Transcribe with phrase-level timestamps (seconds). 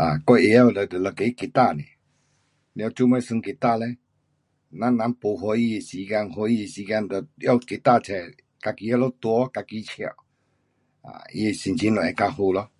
[0.00, 1.78] um 我会晓就一个吉他尔。
[2.78, 3.96] 了做什么玩吉他嘞，
[4.80, 8.06] 咱人没欢喜时间，欢喜时间就拿那个吉他出，
[8.62, 9.92] 自己拿那里弹，自己笑。
[11.06, 12.70] 啊，他的心情会较好咯。